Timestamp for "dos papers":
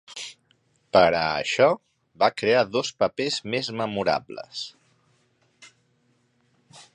2.77-3.37